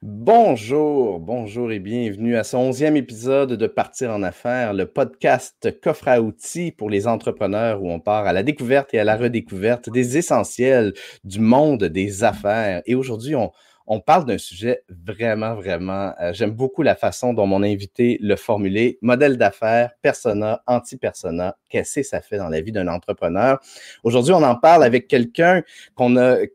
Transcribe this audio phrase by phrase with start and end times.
[0.00, 6.06] Bonjour, bonjour et bienvenue à ce onzième épisode de Partir en affaires, le podcast coffre
[6.06, 9.90] à outils pour les entrepreneurs où on part à la découverte et à la redécouverte
[9.90, 12.80] des essentiels du monde des affaires.
[12.86, 13.50] Et aujourd'hui, on,
[13.90, 18.36] on parle d'un sujet vraiment, vraiment, euh, j'aime beaucoup la façon dont mon invité le
[18.36, 18.98] formulé.
[19.00, 23.58] Modèle d'affaires, persona, anti-persona, qu'est-ce que ça fait dans la vie d'un entrepreneur?
[24.04, 25.62] Aujourd'hui, on en parle avec quelqu'un
[26.00, 26.46] euh,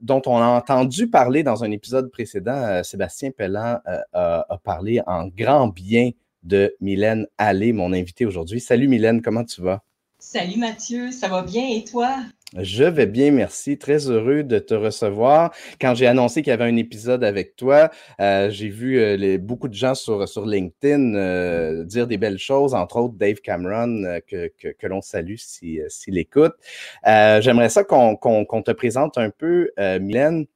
[0.00, 2.56] dont on a entendu parler dans un épisode précédent.
[2.56, 6.10] Euh, Sébastien Pellan a, a, parlé en grand bien
[6.42, 8.60] de Mylène Allé, mon invité aujourd'hui.
[8.60, 9.82] Salut Mylène, comment tu vas?
[10.18, 12.16] Salut Mathieu, ça va bien et toi?
[12.58, 13.78] Je vais bien, merci.
[13.78, 15.52] Très heureux de te recevoir.
[15.80, 19.68] Quand j'ai annoncé qu'il y avait un épisode avec toi, euh, j'ai vu euh, beaucoup
[19.68, 24.50] de gens sur, LinkedIn euh, dire des belles choses, entre autres Dave Cameron, que,
[24.82, 26.52] l'on salue s'il si, si écoute.
[27.06, 30.46] J'aimerais ça qu'on qu qu te présente un peu, Mylène.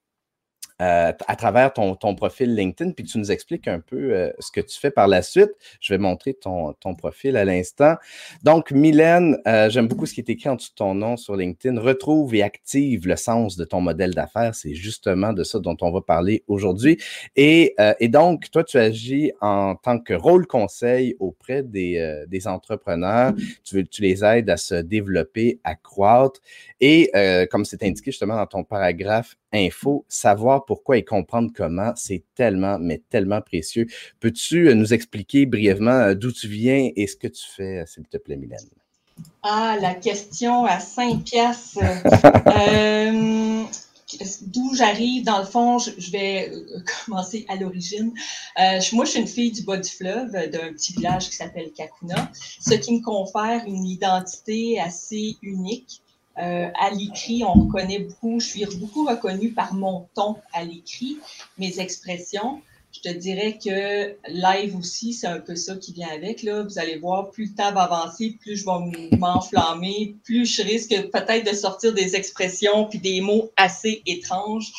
[0.83, 4.61] Euh, à travers ton, profil LinkedIn, puis tu nous expliques un peu euh, ce que
[4.61, 5.51] tu fais par la suite.
[5.81, 7.95] Je vais montrer ton, profil à l'instant.
[8.43, 11.35] Donc, Mylène, euh, j'aime beaucoup ce qui est écrit en dessous de ton nom sur
[11.35, 11.81] LinkedIn.
[11.81, 14.55] Retrouve et active le sens de ton modèle d'affaires.
[14.55, 16.99] C'est justement de ça dont on va parler aujourd'hui.
[17.37, 17.75] Et,
[18.09, 23.33] donc, toi, tu agis en tant que rôle conseil auprès des, des entrepreneurs.
[23.65, 26.41] Tu, tu les aides à se développer, à croître.
[26.81, 27.11] Et
[27.51, 32.79] comme c'est indiqué justement dans ton paragraphe info, savoir pourquoi et comprendre comment, c'est tellement,
[32.79, 33.87] mais tellement précieux.
[34.21, 38.05] Peux-tu euh, nous expliquer brièvement euh, d'où tu viens et ce que tu fais, s'il
[38.05, 38.69] te plaît, Mylène?
[39.43, 41.79] Ah, la question à 5 piastres.
[42.47, 43.65] euh,
[44.43, 48.13] D'où j'arrive, dans le fond, je, vais euh, commencer à l'origine.
[48.59, 51.73] Euh, moi, je suis une fille du bas du fleuve, d'un petit village qui s'appelle
[51.73, 56.03] Kakuna, ce qui me confère une identité assez unique.
[56.39, 61.19] Euh, à l'écrit, on reconnaît beaucoup, je suis beaucoup reconnue par mon ton à l'écrit,
[61.59, 62.61] mes expressions.
[62.93, 66.43] Je te dirais que live aussi, c'est un peu ça qui vient avec.
[66.43, 66.63] Là.
[66.63, 70.95] Vous allez voir, plus le temps va avancer, plus je vais m'enflammer, plus je risque
[71.11, 74.73] peut-être de sortir des expressions puis des mots assez étranges.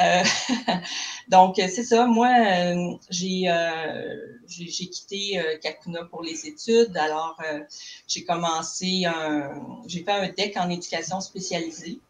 [0.00, 0.22] Euh,
[1.28, 2.06] donc, c'est ça.
[2.06, 4.16] Moi, euh, j'ai euh,
[4.48, 6.96] quitté euh, Kakuna pour les études.
[6.96, 7.60] Alors, euh,
[8.06, 9.82] j'ai commencé un...
[9.86, 12.00] J'ai fait un DEC en éducation spécialisée.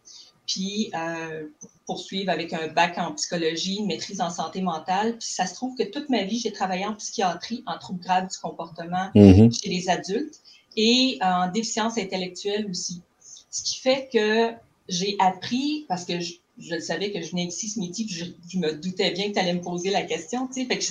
[0.47, 5.19] Puis, euh, pour poursuivre avec un bac en psychologie, une maîtrise en santé mentale.
[5.19, 8.29] Puis, ça se trouve que toute ma vie, j'ai travaillé en psychiatrie, en troubles graves
[8.29, 9.61] du comportement mm -hmm.
[9.61, 10.41] chez les adultes
[10.77, 13.03] et en déficience intellectuelle aussi.
[13.51, 14.53] Ce qui fait que
[14.89, 18.59] j'ai appris, parce que je, je savais que je venais ici ce midi, je, je,
[18.59, 20.65] me doutais bien que tu allais me poser la question, tu sais.
[20.67, 20.85] Fait que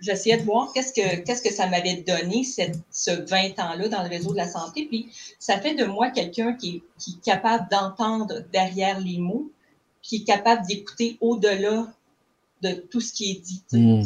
[0.00, 4.02] j'essayais de voir qu'est-ce que qu'est-ce que ça m'avait donné cette, ce 20 ans-là dans
[4.02, 4.86] le réseau de la santé.
[4.86, 9.50] Puis ça fait de moi quelqu'un qui, qui est capable d'entendre derrière les mots,
[10.02, 11.92] qui est capable d'écouter au-delà
[12.62, 13.62] de tout ce qui est dit.
[13.72, 14.02] Mm.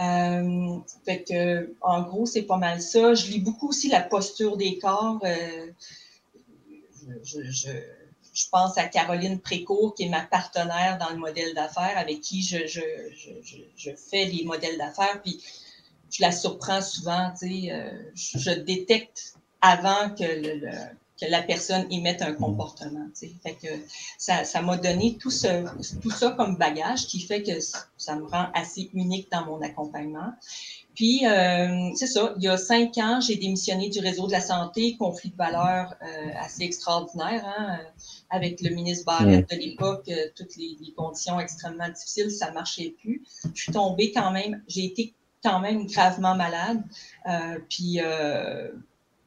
[0.00, 3.14] Euh, fait que, en gros, c'est pas mal ça.
[3.14, 5.20] Je lis beaucoup aussi la posture des corps.
[5.24, 5.66] Euh,
[7.24, 7.70] je, je,
[8.38, 12.42] je pense à Caroline Précourt, qui est ma partenaire dans le modèle d'affaires, avec qui
[12.42, 12.80] je, je,
[13.14, 15.20] je, je, fais les modèles d'affaires.
[15.22, 15.42] Puis
[16.10, 20.70] je la surprends souvent, tu sais, euh, je détecte avant que, le, le,
[21.20, 23.06] que la personne émette un comportement.
[23.18, 23.32] Tu sais.
[23.42, 23.68] Fait que
[24.18, 25.64] ça, ça m'a donné tout, ce,
[26.00, 27.58] tout ça comme bagage qui fait que
[27.96, 30.32] ça me rend assez unique dans mon accompagnement.
[30.94, 34.40] Puis, euh, c'est ça, il y a cinq ans, j'ai démissionné du réseau de la
[34.40, 37.78] santé, conflit de valeurs euh, assez extraordinaire, hein,
[38.30, 42.96] avec le ministre Barrett de l'époque, euh, toutes les, les, conditions extrêmement difficiles, ça marchait
[43.00, 43.22] plus.
[43.54, 46.82] Je suis tombée quand même, j'ai été quand même gravement malade,
[47.28, 48.00] euh, puis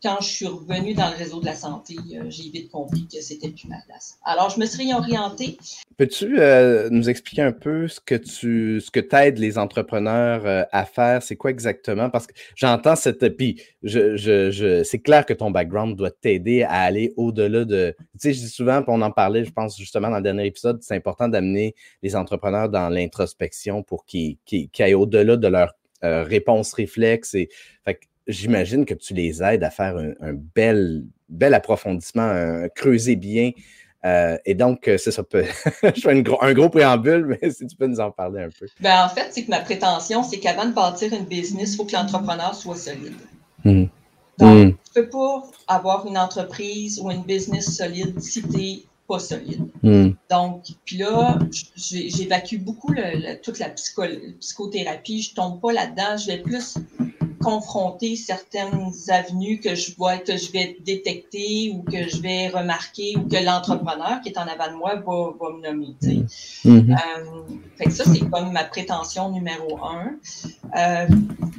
[0.02, 3.22] quand je suis revenue dans le réseau de la santé, euh, j'ai vite compris que
[3.22, 4.18] c'était plus ma place.
[4.26, 5.58] Alors, je me suis réorientée.
[5.98, 10.64] Peux-tu euh, nous expliquer un peu ce que tu ce que aides les entrepreneurs euh,
[10.72, 11.22] à faire?
[11.22, 12.10] C'est quoi exactement?
[12.10, 13.28] Parce que j'entends cette.
[13.38, 17.96] Puis, je, je, je, c'est clair que ton background doit t'aider à aller au-delà de.
[18.00, 20.48] Tu sais, je dis souvent, puis on en parlait, je pense justement dans le dernier
[20.48, 25.48] épisode, c'est important d'amener les entrepreneurs dans l'introspection pour qu'ils qu qu aillent au-delà de
[25.48, 25.74] leur
[26.04, 27.36] euh, réponse réflexe.
[27.36, 27.50] Et,
[28.28, 33.52] j'imagine que tu les aides à faire un, un bel, bel approfondissement, un, creuser bien.
[34.04, 35.24] Euh, et donc, euh, c'est ça.
[35.24, 35.46] Peut...
[35.84, 38.66] je fais gros, un gros préambule, mais si tu peux nous en parler un peu.
[38.80, 41.86] Ben, en fait, c'est que ma prétention, c'est qu'avant de bâtir une business, il faut
[41.86, 43.14] que l'entrepreneur soit solide.
[43.64, 43.86] Mmh.
[44.40, 44.72] Donc, mmh.
[44.72, 49.20] tu ne peux pas avoir une entreprise ou une business solide si tu n'es pas
[49.20, 49.68] solide.
[49.84, 50.10] Mmh.
[50.32, 51.38] Donc, puis là,
[51.76, 54.04] j'évacue beaucoup le, le, toute la psycho,
[54.40, 55.22] psychothérapie.
[55.22, 56.18] Je ne tombe pas là-dedans.
[56.18, 56.76] Je vais plus
[57.42, 63.16] confronter certaines avenues que je vois, que je vais détecter ou que je vais remarquer
[63.18, 65.96] ou que l'entrepreneur qui est en avant de moi va, va me nommer.
[66.02, 66.94] Mm-hmm.
[66.94, 70.16] euh, fait que ça, c'est comme ma prétention numéro un.
[70.78, 71.08] Euh,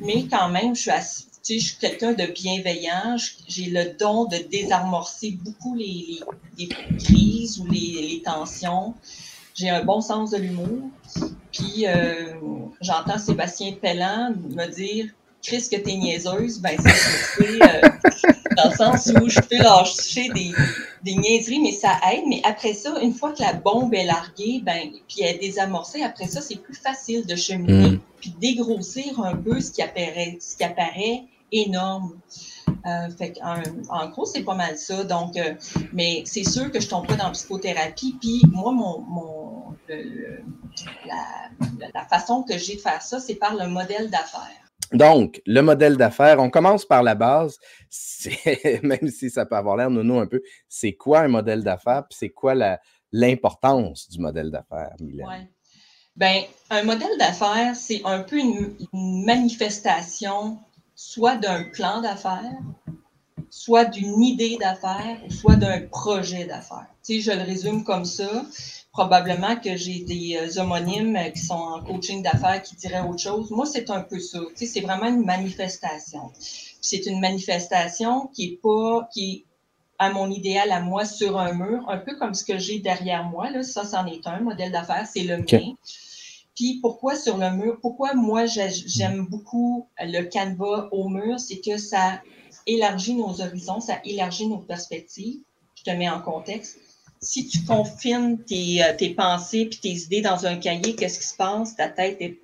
[0.05, 3.17] mais quand même, je suis assez, tu sais, je suis quelqu'un de bienveillant.
[3.49, 6.20] J'ai le don de désamorcer beaucoup les,
[6.58, 6.69] les,
[6.99, 8.94] crises ou les, les tensions.
[9.55, 10.90] J'ai un bon sens de l'humour.
[11.52, 12.32] Puis euh,
[12.81, 15.08] j'entends Sébastien Pellan me dire
[15.42, 17.88] Chris, que t'es niaiseuse, ben c'est euh,
[18.56, 20.52] dans le sens où je peux lâcher des,
[21.02, 22.24] des niaiseries, mais ça aide.
[22.28, 26.02] Mais après ça, une fois que la bombe est larguée, ben, puis elle est désamorcée,
[26.02, 28.00] après ça, c'est plus facile de cheminer, mm.
[28.20, 32.16] puis dégrossir un peu ce qui apparaît, ce qui apparaît énorme.
[32.86, 35.04] Euh, fait en, en, gros, c'est pas mal ça.
[35.04, 35.54] Donc, euh,
[35.92, 38.16] mais c'est sûr que je tombe pas dans la psychothérapie.
[38.20, 41.50] Puis moi, mon, mon la,
[41.94, 44.61] la, façon que j'ai de faire ça, c'est par le modèle d'affaires.
[44.92, 47.58] Donc, le modèle d'affaires, on commence par la base,
[48.82, 52.16] même si ça peut avoir l'air nono un peu, c'est quoi un modèle d'affaires, puis
[52.18, 52.54] c'est quoi
[53.12, 55.26] l'importance du modèle d'affaires, Mylène?
[55.26, 55.48] Ouais.
[56.14, 60.58] Ben, un modèle d'affaires, c'est un peu une, manifestation
[60.94, 62.60] soit d'un plan d'affaires,
[63.54, 66.87] soit d'une idée d'affaires, soit d'un projet d'affaires.
[67.04, 68.46] Tu sais, je le résume comme ça
[68.93, 73.50] probablement que j'ai des euh, homonymes qui sont en coaching d'affaires qui diraient autre chose.
[73.50, 74.38] Moi, c'est un peu ça.
[74.56, 76.31] Tu sais, c'est vraiment une manifestation.
[76.38, 79.44] C'est une manifestation qui est pas, qui est
[79.98, 83.25] à mon idéal à moi sur un mur, un peu comme ce que j'ai derrière
[83.25, 83.50] moi.
[83.50, 83.62] Là.
[83.62, 85.75] Ça, c'en est un modèle d'affaires, c'est le mien.
[86.55, 87.78] Puis pourquoi sur le mur?
[87.82, 91.38] Pourquoi moi j'aime beaucoup le canevas au mur?
[91.38, 92.20] C'est que ça
[92.66, 95.40] élargit nos horizons, ça élargit nos perspectives.
[95.74, 96.78] Je te mets en contexte
[97.22, 101.26] si tu confines tes, euh, tes pensées puis tes idées dans un cahier, qu'est-ce qui
[101.26, 101.76] se passe?
[101.76, 102.38] Ta tête est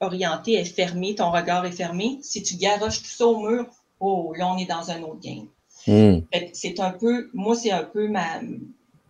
[0.00, 2.18] orientée, est fermée, ton regard est fermé.
[2.22, 3.66] Si tu garoches tout ça au mur,
[4.00, 5.48] oh, là, on est dans un autre game.
[5.86, 6.20] Hmm.
[6.52, 8.40] C'est un peu, moi, c'est un peu ma,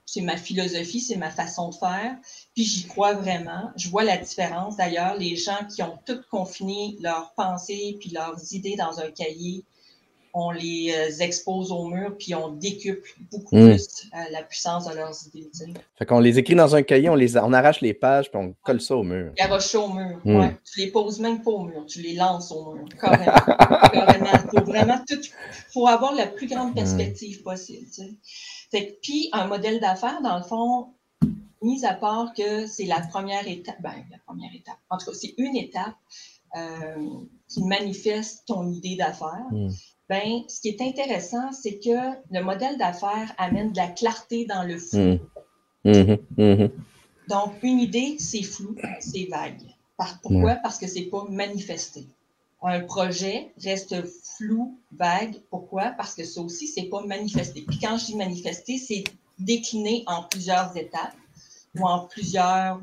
[0.06, 2.16] c'est ma philosophie, c'est ma façon de faire.
[2.54, 3.70] Puis j'y crois vraiment.
[3.76, 4.76] Je vois la différence.
[4.76, 9.64] D'ailleurs, les gens qui ont tout confiné leurs pensées puis leurs idées dans un cahier,
[10.34, 13.68] on les euh, expose au mur, puis on décuple beaucoup hmm.
[13.68, 15.50] plus euh, la puissance de leurs idées.
[15.98, 18.54] Fait qu'on les écrit dans un cahier, on, les, on arrache les pages, puis on
[18.62, 19.32] colle ça au mur.
[19.36, 20.36] Garoche au mur, hmm.
[20.36, 20.56] ouais.
[20.64, 23.32] Tu les poses même pas au mur, tu les lances au mur, carrément.
[23.92, 24.38] carrément.
[24.50, 25.20] Faut vraiment tout,
[25.72, 26.76] faut avoir la plus grande hmm.
[26.76, 27.86] perspective possible.
[28.70, 30.88] Fait puis un modèle d'affaires, dans le fond,
[31.62, 35.12] mis à part que c'est la première étape, ben, la première étape, en tout cas,
[35.14, 35.96] c'est une étape
[36.56, 37.08] euh,
[37.48, 39.46] qui manifeste ton idée d'affaires
[40.08, 44.62] ben, ce qui est intéressant, c'est que le modèle d'affaires amène de la clarté dans
[44.62, 45.18] le flou.
[45.84, 45.90] Mmh.
[45.90, 46.16] Mmh.
[46.36, 46.68] Mmh.
[47.28, 49.60] Donc, une idée, c'est flou, c'est vague.
[50.22, 50.54] pourquoi?
[50.56, 52.06] Parce que c'est pas manifesté.
[52.62, 53.94] Un projet reste
[54.36, 55.36] flou, vague.
[55.50, 55.90] Pourquoi?
[55.90, 57.62] Parce que ça aussi, c'est pas manifesté.
[57.68, 59.04] Puis quand je dis manifesté, c'est
[59.38, 61.14] décliné en plusieurs étapes
[61.78, 62.80] ou en plusieurs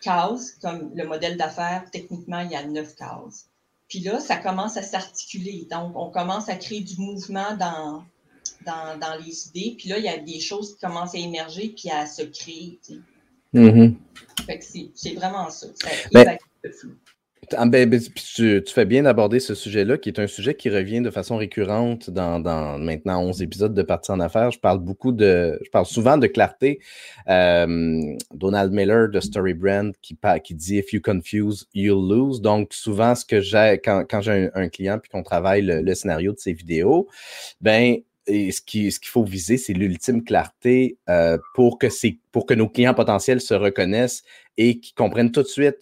[0.00, 3.49] cases, comme le modèle d'affaires, techniquement, il y a neuf cases.
[3.90, 5.66] Puis là, ça commence à s'articuler.
[5.70, 8.04] Donc, on commence à créer du mouvement dans,
[8.64, 9.74] dans, les idées.
[9.76, 12.78] Puis là, il y a des choses qui commencent à émerger puis à se créer.
[13.52, 13.96] Mm-hmm.
[14.46, 14.64] Fait que
[14.94, 15.66] c'est vraiment ça.
[15.74, 16.94] Ça ben, le flou.
[17.56, 21.00] Ah, ben, ben, tu, fais bien d'aborder ce sujet-là, qui est un sujet qui revient
[21.00, 24.50] de façon récurrente dans, maintenant 11 épisodes de Partie en affaires.
[24.50, 26.80] Je parle beaucoup de, je parle souvent de clarté.
[27.28, 32.40] Euh, Donald Miller de Story Brand qui, qui dit If you confuse, you'll lose.
[32.40, 36.38] Donc, souvent, ce que j'ai quand, j'ai un, client puis qu'on travaille le, scénario de
[36.38, 37.08] ses vidéos,
[37.60, 37.96] ben,
[38.26, 41.88] et ce qu'il ce faut viser, c'est l'ultime clarté euh, pour, que
[42.30, 44.22] pour que nos clients potentiels se reconnaissent
[44.56, 45.78] et qu'ils comprennent tout de suite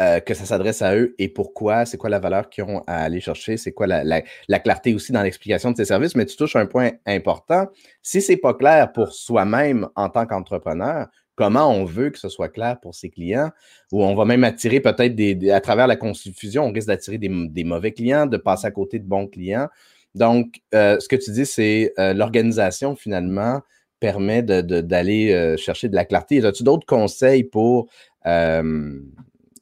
[0.00, 3.04] euh, que ça s'adresse à eux et pourquoi, c'est quoi la valeur qu'ils ont à
[3.04, 6.16] aller chercher, c'est quoi la, clarté aussi dans l'explication de ces services.
[6.16, 7.68] Mais tu touches un point important.
[8.02, 12.28] Si ce n'est pas clair pour soi-même en tant qu'entrepreneur, comment on veut que ce
[12.28, 13.50] soit clair pour ses clients,
[13.92, 17.62] ou on va même attirer peut-être des, à travers la confusion, on risque d'attirer des,
[17.62, 19.68] mauvais clients, de passer à côté de bons clients.
[20.16, 23.60] Donc, euh, ce que tu dis, c'est euh, l'organisation finalement
[24.00, 26.44] permet d'aller chercher de la clarté.
[26.44, 27.88] As-tu d'autres conseils pour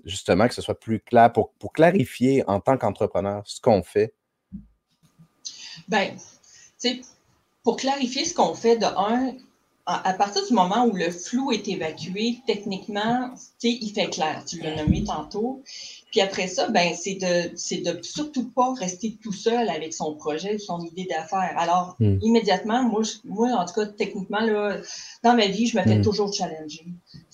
[0.05, 4.15] justement que ce soit plus clair, pour, pour clarifier en tant qu'entrepreneur ce qu'on fait?
[5.89, 6.19] Bien, tu
[6.77, 7.01] sais,
[7.63, 9.35] pour clarifier ce qu'on fait, de un,
[9.87, 14.45] à partir du moment où le flou est évacué, techniquement, tu sais, il fait clair.
[14.47, 15.63] Tu l'as nommé tantôt.
[16.13, 20.15] Puis après ça, ben, c'est de, c'est de surtout pas rester tout seul avec son
[20.15, 21.55] projet, son idée d'affaires.
[21.57, 22.19] Alors, hmm.
[22.23, 24.77] immédiatement, moi, moi, en tout cas, techniquement, là,
[25.25, 26.03] dans ma vie, je me fais hmm.
[26.03, 26.87] toujours challenger.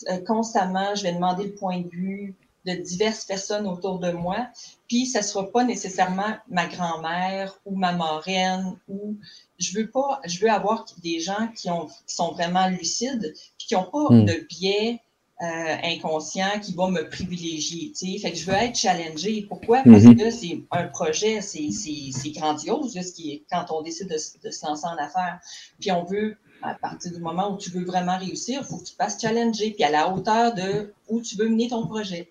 [0.08, 2.34] Euh, constamment, je vais demander le point de vue
[2.66, 4.48] de diverses personnes autour de moi.
[4.88, 9.16] Puis, ça sera pas nécessairement ma grand-mère ou ma marraine ou
[9.58, 13.68] je veux pas, je veux avoir des gens qui, ont, qui sont vraiment lucides puis
[13.68, 14.24] qui n'ont pas hmm.
[14.24, 15.00] de biais
[15.40, 17.92] euh, inconscient qui va me privilégier.
[17.94, 18.18] sais.
[18.18, 19.46] Fait que je veux être challengée.
[19.48, 19.84] Pourquoi?
[19.84, 20.18] Parce mm-hmm.
[20.18, 24.66] que c'est un projet, c'est grandiose ce qui est, quand on décide de, de, se
[24.66, 25.38] lancer en affaires.
[25.78, 28.84] Puis on veut, à partir du moment où tu veux vraiment réussir, il faut que
[28.84, 32.30] tu passes challenger, puis à la hauteur de où tu veux mener ton projet.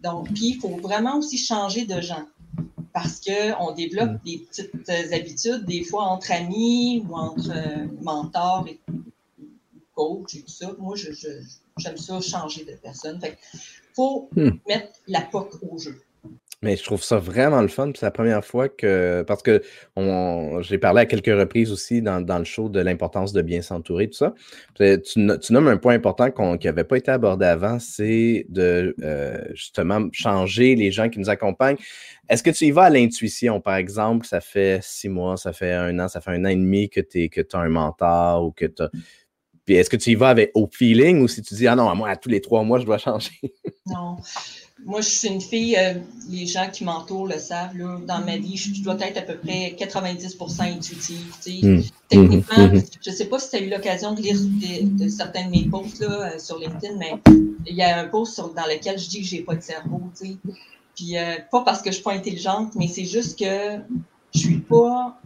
[0.00, 2.26] Donc, puis il faut vraiment aussi changer de gens
[2.92, 4.20] parce qu'on développe mm.
[4.24, 8.80] des petites habitudes, des fois entre amis ou entre euh, mentors et
[9.94, 10.72] coach et tout ça.
[10.78, 10.96] Moi,
[11.78, 13.20] J'aime ça changer de personne.
[13.20, 13.38] Fait
[13.94, 14.50] faut hmm.
[14.66, 16.00] mettre la POC au jeu.
[16.62, 17.92] Mais je trouve ça vraiment le fun.
[17.94, 19.22] C'est la première fois que.
[19.28, 19.62] Parce que
[20.62, 24.16] j'ai parlé à quelques reprises aussi dans, le show de l'importance de bien s'entourer, tout
[24.16, 24.34] ça.
[24.74, 29.38] Tu, tu, nommes un point important qui n'avait pas été abordé avant, c'est de euh,
[29.54, 31.78] justement changer les gens qui nous accompagnent.
[32.28, 35.72] Est-ce que tu y vas à l'intuition, par exemple, ça fait six mois, ça fait
[35.72, 38.66] un an, ça fait un an et demi que tu as un mentor ou que
[38.66, 38.90] tu as
[39.68, 41.94] puis est-ce que tu y vas avec au feeling ou si tu dis ah non,
[41.94, 43.38] moi, à tous les trois mois, je dois changer?
[43.84, 44.16] non.
[44.84, 45.94] Moi, je suis une fille, euh,
[46.30, 49.36] les gens qui m'entourent le savent, là, dans ma vie, je, dois être à peu
[49.36, 51.34] près 90% intuitive.
[51.62, 51.80] Hmm.
[52.08, 52.80] Techniquement, hmm.
[53.04, 55.64] je ne sais pas si tu as eu l'occasion de lire de, certains de mes
[55.64, 57.14] posts là, euh, sur LinkedIn, mais
[57.66, 60.00] il y a un post dans lequel je dis que j'ai pas de cerveau.
[60.94, 63.80] Puis euh, pas parce que je suis pas intelligente, mais c'est juste que
[64.34, 65.20] je suis pas.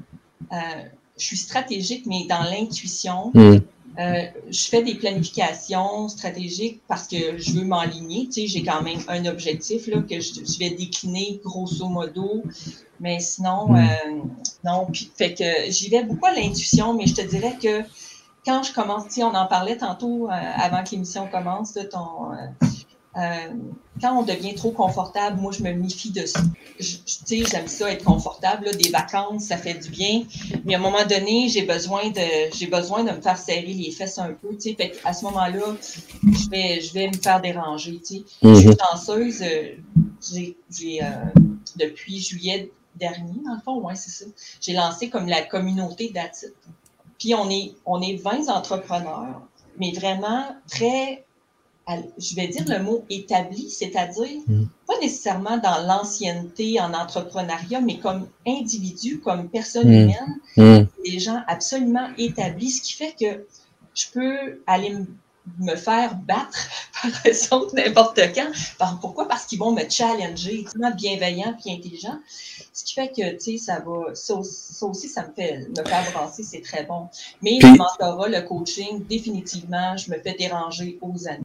[0.51, 3.31] je suis stratégique, mais dans l'intuition.
[3.35, 3.59] Hmm.
[3.99, 8.27] Euh, je fais des planifications stratégiques parce que je veux m'enligner.
[8.27, 12.43] Tu sais, j'ai quand même un objectif là, que je, vais décliner grosso modo.
[13.01, 13.77] Mais sinon, hmm.
[13.77, 14.21] euh,
[14.65, 14.87] non.
[14.91, 17.83] Puis, fait que j'y vais beaucoup à l'intuition, mais je te dirais que
[18.47, 21.83] quand je commence, tu sais, on en parlait tantôt euh, avant que l'émission commence, de
[21.83, 22.33] ton
[23.17, 23.49] euh,
[24.01, 26.41] quand on devient trop confortable, moi, je me méfie de ça.
[26.79, 28.65] Tu sais, j'aime ça être confortable.
[28.65, 30.25] Là, des vacances, ça fait du bien.
[30.65, 33.91] Mais à un moment donné, j'ai besoin de j'ai besoin de me faire serrer les
[33.91, 34.55] fesses un peu.
[34.55, 35.77] Tu sais, fait à ce moment-là,
[36.23, 38.01] je vais, je vais me faire déranger.
[38.01, 38.23] Tu sais.
[38.43, 39.43] Je suis danseuse.
[39.43, 39.77] Euh,
[40.71, 41.07] j'ai, euh,
[41.77, 44.31] depuis juillet dernier, dans le fond, ouais, c'est ça.
[44.61, 46.47] J'ai lancé comme la communauté d'Atit.
[47.19, 49.43] Puis on est, on est 20 entrepreneurs,
[49.79, 51.25] mais vraiment très
[51.89, 54.65] je vais dire le mot établi, c'est-à-dire mm.
[54.87, 59.93] pas nécessairement dans l'ancienneté en entrepreneuriat, mais comme individu, comme personne mm.
[59.93, 60.87] humaine, mm.
[61.05, 63.47] des gens absolument établis, ce qui fait que
[63.95, 64.97] je peux aller
[65.59, 66.69] me faire battre
[67.03, 68.51] par raison de n'importe quand.
[69.01, 69.27] Pourquoi?
[69.27, 72.19] Parce qu'ils vont me challenger, extrêmement bienveillant puis intelligent.
[72.73, 76.13] Ce qui fait que, tu sais, ça va, ça, aussi, ça me fait, me faire
[76.13, 77.09] brasser, c'est très bon.
[77.43, 81.43] Mais le mentorat, le coaching, définitivement, je me fais déranger aux années.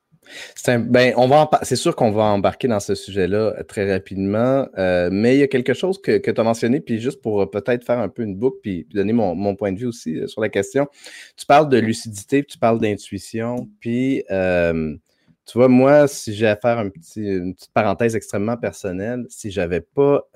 [0.55, 4.67] C'est ben, on va c'est sûr qu'on va embarquer dans ce sujet-là euh, très rapidement,
[4.77, 7.41] euh, mais il y a quelque chose que, que tu as mentionné, puis juste pour
[7.41, 10.41] euh, peut-être faire un peu une boucle, puis, donner mon, point de vue aussi sur
[10.41, 10.87] la question.
[11.35, 16.57] Tu parles de lucidité, puis tu parles d'intuition, puis tu vois, moi, si j'ai à
[16.57, 20.27] faire une petite parenthèse extrêmement personnelle, si j'avais pas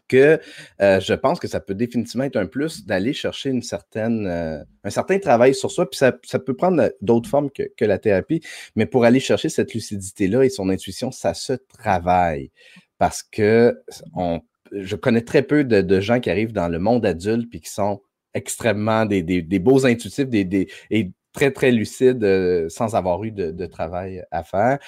[0.09, 0.41] que
[0.81, 4.63] euh, je pense que ça peut définitivement être un plus d'aller chercher une certaine, euh,
[4.85, 5.89] un certain travail sur soi.
[5.89, 8.41] Puis ça, peut prendre d'autres formes que, la thérapie,
[8.77, 12.51] mais pour aller chercher cette lucidité-là et son intuition, ça se travaille.
[12.99, 13.81] Parce que
[14.15, 14.41] on,
[14.73, 18.01] je connais très peu de, gens qui arrivent dans le monde adulte puis qui sont
[18.35, 24.23] extrêmement des, beaux intuitifs des, et très, très lucides euh, sans avoir eu de, travail
[24.31, 24.79] à faire.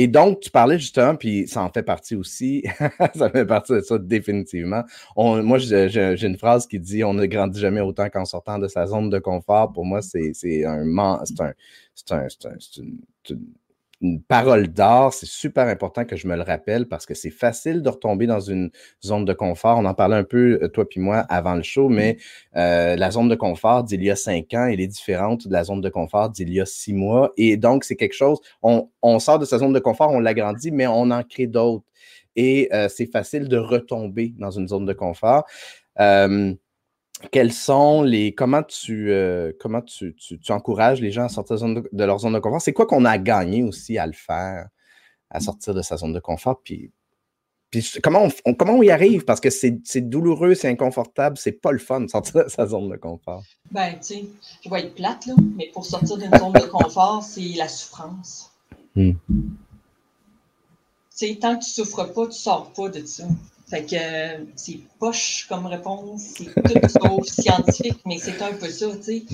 [0.00, 2.64] Et donc, tu parlais justement, puis ça en fait partie aussi,
[3.14, 4.82] ça fait partie de ça définitivement.
[5.14, 8.86] Moi, j'ai une phrase qui dit On ne grandit jamais autant qu'en sortant de sa
[8.86, 9.74] zone de confort.
[9.74, 11.52] Pour moi, c'est un, un, un,
[14.28, 15.12] parole d'or.
[15.12, 18.40] C'est super important que je me le rappelle parce que c'est facile de retomber dans
[18.40, 18.70] une
[19.04, 19.78] zone de confort.
[19.78, 22.16] On en parlait un peu, euh, toi puis moi, avant le show, mais
[22.56, 25.64] euh, la zone de confort d'il y a cinq ans, elle est différente de la
[25.64, 27.32] zone de confort d'il y a six mois.
[27.36, 28.88] Et donc, c'est quelque chose, on,
[29.18, 31.84] sort de sa zone de confort, on l'agrandit, mais on en crée d'autres.
[32.36, 35.44] et euh, c'est facile de retomber dans une zone de confort.
[37.30, 38.34] Quels sont les.
[38.34, 39.12] Comment tu,
[39.60, 40.14] comment tu,
[40.48, 42.60] encourages les gens à sortir de, leur zone de confort?
[42.60, 44.68] C'est quoi qu'on a gagné aussi à le faire,
[45.30, 46.60] à sortir de sa zone de confort?
[46.62, 46.92] Puis,
[47.70, 49.24] puis comment, on, comment on y arrive?
[49.24, 52.88] Parce que c'est douloureux, c'est inconfortable, c'est pas le fun de sortir de sa zone
[52.88, 53.44] de confort.
[53.70, 54.24] Ben, tu sais,
[54.64, 58.50] je vais être plate, là, mais pour sortir d'une zone de confort, c'est la souffrance.
[58.96, 59.12] Hmm.
[59.28, 59.46] Tu
[61.10, 63.24] sais, tant que tu souffres pas, tu sors pas de ça.
[63.70, 68.88] Fait que c'est poche comme réponse, c'est tout sauf scientifique, mais c'est un peu ça,
[68.96, 69.24] tu sais.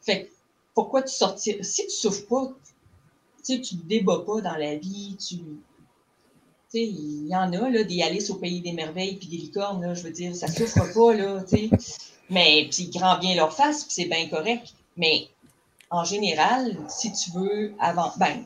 [0.00, 0.30] Fait que
[0.74, 1.56] pourquoi tu sortir?
[1.62, 2.52] Si tu souffres pas,
[3.44, 5.36] tu tu te débats pas dans la vie, tu.
[5.36, 5.42] Tu
[6.68, 9.82] sais, il y en a, là, des Alice au pays des merveilles puis des licornes,
[9.82, 11.70] là, je veux dire, ça souffre pas, là, tu sais.
[12.30, 14.72] Mais, puis grand bien leur face, puis c'est bien correct.
[14.96, 15.28] Mais
[15.90, 18.42] en général, si tu veux avant, ben,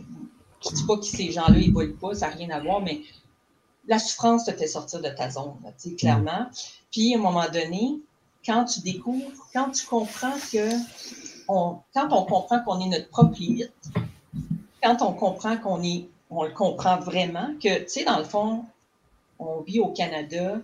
[0.64, 3.00] je dis pas que ces gens-là, ils volent pas, ça n'a rien à voir, mais
[3.87, 6.46] la souffrance te fait sortir de ta zone, sais, clairement.
[6.90, 7.99] Puis, à un moment donné,
[8.44, 10.70] quand tu découvres, quand tu comprends que,
[11.49, 13.72] on, quand on comprend qu'on est notre propre limite,
[14.82, 18.64] quand on comprend qu'on est, on le comprend vraiment, que, tu sais, dans le fond,
[19.38, 20.60] on vit au Canada,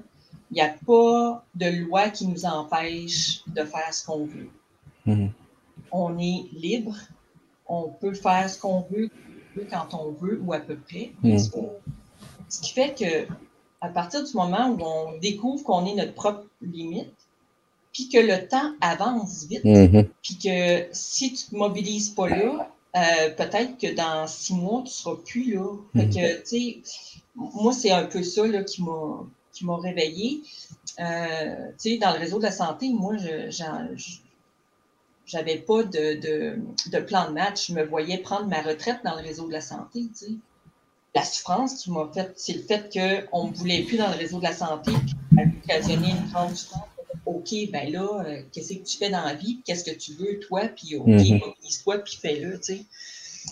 [0.50, 4.50] il n'y a pas de loi qui nous empêche de faire ce qu'on veut.
[5.06, 5.30] Mm-hmm.
[5.90, 6.94] On est libre,
[7.66, 9.10] on peut faire ce qu'on veut
[9.70, 11.12] quand on veut ou à peu près.
[11.22, 11.38] Mm.
[12.48, 13.32] Ce qui fait que
[13.80, 17.12] à partir du moment où on découvre qu'on est notre propre limite,
[17.92, 20.08] puis que le temps avance vite, mm-hmm.
[20.22, 24.92] puis que si tu te mobilises pas là, euh, peut-être que dans six mois, tu
[24.92, 25.76] seras plus là.
[25.94, 26.42] Fait que, mm-hmm.
[26.42, 26.82] tu sais,
[27.34, 30.42] moi, c'est un peu ça là, qui m'a qui réveillée.
[31.00, 33.50] Euh, tu sais, dans le réseau de la santé, moi, je,
[35.26, 36.20] j'avais pas de,
[36.90, 37.68] de, plan de match.
[37.68, 40.02] Je me voyais prendre ma retraite dans le réseau de la santé.
[40.08, 40.32] Tu sais.
[41.16, 44.36] La souffrance qui m'a fait, c'est le fait qu'on ne voulait plus dans le réseau
[44.36, 46.84] de la santé, qui a occasionné une grande souffrance.
[47.24, 49.62] OK, ben là, euh, qu'est-ce que tu fais dans la vie?
[49.64, 50.68] Qu'est-ce que tu veux, toi?
[50.68, 51.40] Puis OK, mm
[51.84, 52.84] toi puis fais-le, tu sais.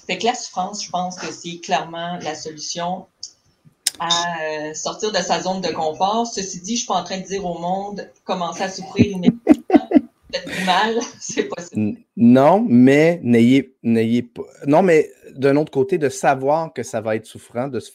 [0.07, 3.07] Fait que la souffrance, je pense que c'est clairement la solution
[3.99, 6.27] à euh, sortir de sa zone de confort.
[6.27, 9.34] Ceci dit, je suis pas en train de dire au monde, commencer à souffrir immédiatement
[10.65, 11.99] mal, c'est possible.
[12.17, 14.43] Non, mais n'ayez, n'ayez pas.
[14.67, 17.91] Non, mais d'un autre côté, de savoir que ça va être souffrant, de se,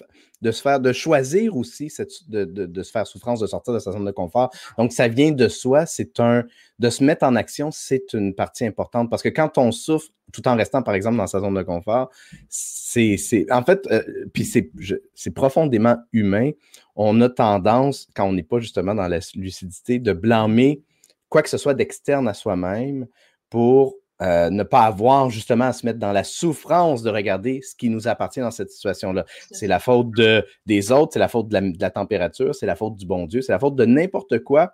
[0.62, 1.92] faire, de choisir aussi
[2.28, 4.52] de, de, se faire souffrance, de sortir de sa zone de confort.
[4.78, 6.44] Donc, ça vient de soi, c'est un.
[6.80, 10.48] De se mettre en action, c'est une partie importante parce que quand on souffre, tout
[10.48, 12.10] en restant, par exemple, dans sa zone de confort,
[12.48, 13.18] c'est.
[13.52, 14.02] En fait, euh,
[14.34, 14.72] puis c'est,
[15.14, 16.52] c'est profondément humain.
[16.96, 20.82] On a tendance, quand on n'est pas justement dans la lucidité, de blâmer
[21.30, 23.08] quoi que ce soit d'externe à soi-même
[23.50, 27.74] pour euh, ne pas avoir justement à se mettre dans la souffrance de regarder ce
[27.74, 29.24] qui nous appartient dans cette situation-là.
[29.50, 32.98] C'est la faute de, des autres, c'est la faute de la, température, c'est la faute
[32.98, 34.74] du bon Dieu, c'est la faute de n'importe quoi.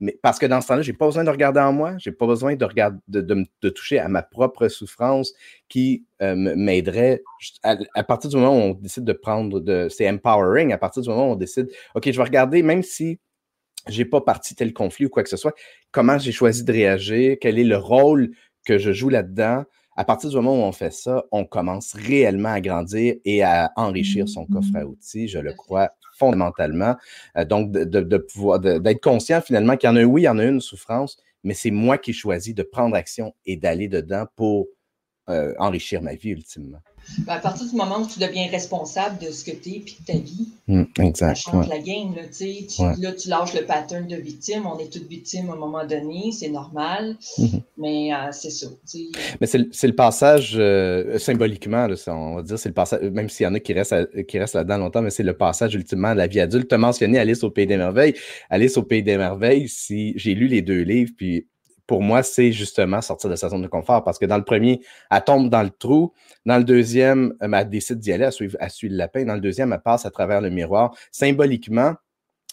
[0.00, 2.10] Mais parce que dans ce temps-là, je n'ai pas besoin de regarder en moi, je
[2.10, 5.32] n'ai pas besoin de, regarder, de, toucher à ma propre souffrance
[5.68, 7.22] qui euh, m'aiderait.
[7.62, 11.02] À, à, partir du moment où on décide de prendre, de, c'est empowering, à partir
[11.02, 13.20] du moment où on décide, OK, je vais regarder, même si
[13.88, 15.54] j'ai pas parti tel conflit ou quoi que ce soit.
[15.90, 17.36] Comment j'ai choisi de réagir?
[17.40, 18.30] Quel est le rôle
[18.64, 19.64] que je joue là-dedans?
[19.96, 23.72] À partir du moment où on fait ça, on commence réellement à grandir et à
[23.76, 26.96] enrichir son coffre à outils, je le crois fondamentalement.
[27.36, 30.38] Euh, donc, de, pouvoir, d'être conscient finalement qu'il y en a oui, il y en
[30.38, 34.66] a une souffrance, mais c'est moi qui choisis de prendre action et d'aller dedans pour
[35.28, 36.78] euh, enrichir ma vie ultimement.
[37.20, 39.80] Ben, à partir du moment où tu deviens responsable de ce que tu es et
[39.80, 42.14] de ta vie, ça change la game.
[42.14, 44.66] Là, tu, là, tu lâches le pattern de victime.
[44.66, 47.60] On est toutes victimes à un moment donné, c'est normal, mhm.
[47.78, 48.66] mais euh, c'est ça.
[49.40, 53.46] Mais c'est le passage, euh, symboliquement, on va dire, c'est le passage, même s'il y
[53.48, 56.26] en a qui restent, qui restent là-dedans longtemps, mais c'est le passage ultimement de la
[56.26, 56.68] vie adulte.
[56.68, 58.14] Tu as mentionné Alice au Pays des Merveilles.
[58.50, 61.46] Alice au Pays des Merveilles, si j'ai lu les deux livres, puis
[61.86, 64.80] pour moi, c'est justement sortir de sa zone de confort parce que dans le premier,
[65.10, 66.12] elle tombe dans le trou.
[66.44, 69.24] Dans le deuxième, euh, elle décide d'y aller, à suivre, le lapin.
[69.24, 70.96] Dans le deuxième, elle passe à travers le miroir.
[71.12, 71.94] Symboliquement,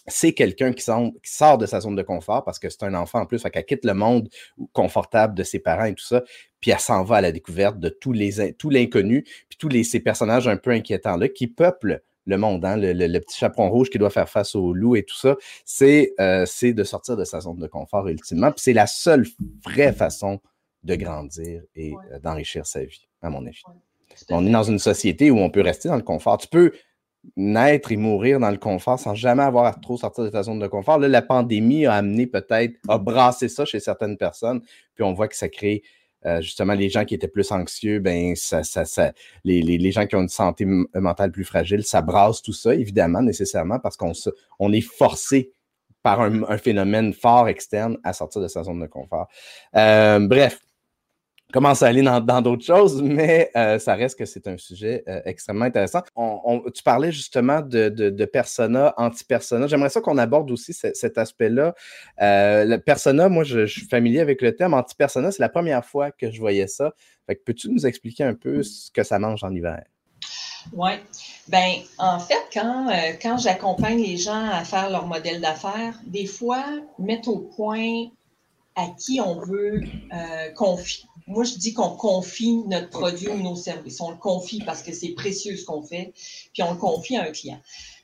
[0.06, 3.26] c'est quelqu'un qui, sort de sa zone de confort parce que c'est un enfant en
[3.26, 4.28] plus, qu'elle quitte le monde
[4.72, 6.22] confortable de ses parents et tout ça,
[6.60, 10.58] puis elle s'en va à la découverte de tout l'inconnu, puis tous ces personnages un
[10.58, 14.54] peu inquiétants-là qui peuplent le monde, hein, le, petit chaperon rouge qui doit faire face
[14.54, 15.36] au loup et tout ça,
[15.82, 18.50] euh, c'est de sortir de sa zone de confort ultimement.
[18.50, 19.26] Puis c'est la seule
[19.64, 20.40] vraie façon
[20.82, 23.62] de grandir et euh, d'enrichir sa vie, à mon avis.
[24.30, 26.38] On est dans une société où on peut rester dans le confort.
[26.38, 26.72] Tu peux
[27.36, 30.58] naître et mourir dans le confort sans jamais avoir à trop sortir de ta zone
[30.58, 30.98] de confort.
[30.98, 34.60] Là, la pandémie a amené peut-être, a brassé ça chez certaines personnes,
[34.94, 35.82] puis on voit que ça crée
[36.26, 39.12] euh, justement, les gens qui étaient plus anxieux, ben, ça, ça, ça
[39.44, 43.22] les, les, gens qui ont une santé mentale plus fragile, ça brasse tout ça, évidemment,
[43.22, 44.12] nécessairement, parce qu'on
[44.58, 45.52] on est forcé
[46.04, 49.26] par un, phénomène fort externe à sortir de sa zone de confort.
[49.74, 50.60] Euh, bref,
[51.52, 55.20] commence à aller dans d'autres choses, mais euh, ça reste que c'est un sujet euh,
[55.24, 56.00] extrêmement intéressant.
[56.16, 59.66] On, tu parlais justement de, de, persona, anti-persona.
[59.66, 61.74] J'aimerais ça qu'on aborde aussi cet aspect-là.
[62.18, 65.30] le persona, moi, je, suis familier avec le terme anti-persona.
[65.30, 66.92] C'est la première fois que je voyais ça.
[67.26, 69.82] Peux-tu nous expliquer un peu ce que ça mange en hiver?
[70.72, 70.92] Oui.
[71.48, 76.26] Ben, en fait, quand, euh, quand j'accompagne les gens à faire leur modèle d'affaires, des
[76.26, 76.64] fois,
[76.98, 78.06] mettre au point
[78.76, 79.80] à qui on veut
[80.12, 81.04] euh, confier.
[81.26, 84.00] Moi, je dis qu'on confie notre produit ou nos services.
[84.00, 86.12] On le confie parce que c'est précieux ce qu'on fait,
[86.52, 87.60] puis on le confie à un client.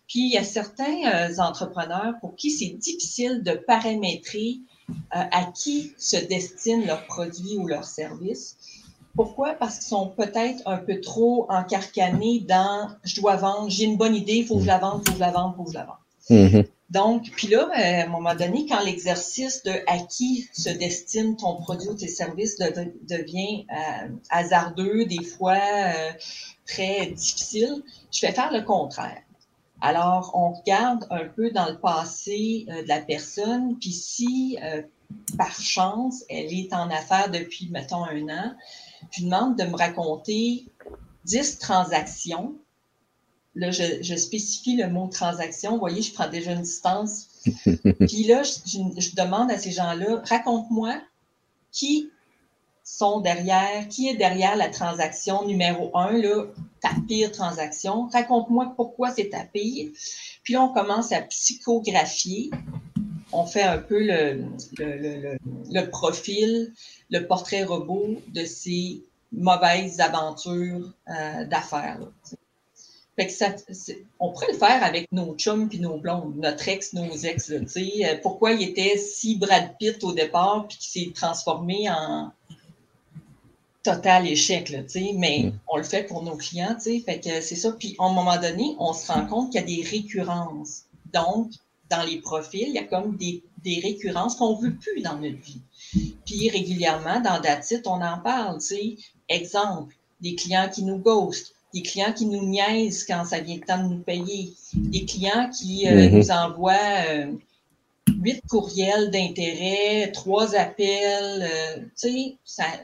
[0.07, 4.59] Puis, il y a certains euh, entrepreneurs pour qui c'est difficile de paramétrer
[5.13, 8.57] à qui se destinent leurs produits ou leurs services.
[9.15, 9.55] Pourquoi?
[9.55, 14.15] Parce qu'ils sont peut-être un peu trop encarcanés dans je dois vendre, j'ai une bonne
[14.15, 15.65] idée, il faut que je la vende, il faut que je la vende, il faut
[15.65, 15.97] que je la vende.
[16.31, 16.67] Mm-hmm.
[16.91, 21.37] Donc, puis là, euh, à un moment donné, quand l'exercice de à qui se destine
[21.37, 26.11] ton produit ou tes services devient euh, hasardeux, des fois euh,
[26.67, 29.23] très difficile, je vais faire le contraire.
[29.81, 34.59] Alors, on regarde un peu dans le passé de la personne, puis si
[35.39, 38.55] par chance, elle est en affaires depuis, mettons, un an,
[39.11, 40.67] je demande de me raconter
[41.25, 42.57] 10 transactions.
[43.57, 45.73] Là, je, spécifie le mot transaction.
[45.73, 47.29] Vous voyez, je prends déjà une distance.
[47.45, 51.01] Puis là, je, demande à ces gens-là, raconte-moi
[51.73, 52.11] qui
[52.85, 56.45] sont derrière, qui est derrière la transaction numéro un, là,
[56.81, 58.09] ta pire transaction.
[58.13, 59.91] Raconte-moi pourquoi c'est ta pire.
[60.45, 62.51] Puis là, on commence à psychographier.
[63.33, 64.45] On fait un peu le,
[64.79, 65.39] le,
[65.71, 66.73] le profil
[67.11, 72.01] le portrait robot de ces mauvaises aventures euh, d'affaires.
[73.17, 73.55] Fait que ça,
[74.19, 77.49] on pourrait le faire avec nos chums puis nos blondes, notre ex, nos ex.
[77.49, 82.33] Là, euh, pourquoi il était si Brad Pitt au départ puis qu'il s'est transformé en
[83.83, 84.81] total échec, là,
[85.17, 85.59] mais mm.
[85.69, 87.73] on le fait pour nos clients, fait que c'est ça.
[87.73, 90.83] Puis à un moment donné, on se rend compte qu'il y a des récurrences.
[91.13, 91.51] Donc,
[91.89, 95.17] dans les profils, il y a comme des, des récurrences qu'on ne veut plus dans
[95.17, 95.61] notre vie.
[96.25, 98.97] Puis régulièrement, dans Datit, on en parle, tu sais.
[99.29, 103.67] Exemple, des clients qui nous ghostent, des clients qui nous niaisent quand ça vient le
[103.67, 106.11] temps de nous payer, des clients qui euh, mm-hmm.
[106.11, 107.33] nous envoient euh,
[108.21, 112.79] huit courriels d'intérêt, trois appels, euh, tu sais,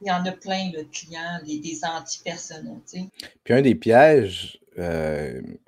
[0.00, 2.80] il y en a plein de clients, des, des anti-personnels.
[2.90, 3.04] Tu sais.
[3.44, 4.58] Puis un des pièges,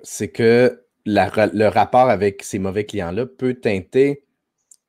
[0.03, 4.23] c'est que le rapport avec ces mauvais clients-là peut teinter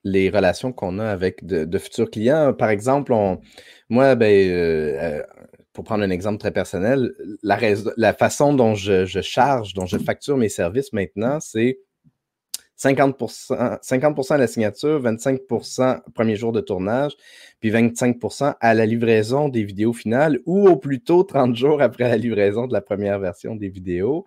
[0.05, 2.53] les relations qu'on a avec de, futurs clients.
[2.53, 3.41] Par exemple, on,
[3.89, 5.25] moi, ben,
[5.79, 7.15] pour prendre un exemple très personnel,
[7.45, 11.79] la, façon dont je, charge, dont je facture mes services maintenant, c'est
[12.77, 17.13] 50%, 50 à la signature, 25% premier jour de tournage,
[17.61, 22.09] puis 25% à la livraison des vidéos finales ou au plus tôt 30 jours après
[22.09, 24.27] la livraison de la première version des vidéos.